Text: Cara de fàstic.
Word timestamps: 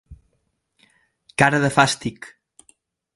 Cara 1.41 1.59
de 1.65 1.71
fàstic. 1.75 2.31